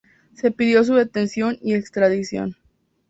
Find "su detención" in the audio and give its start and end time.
0.83-1.59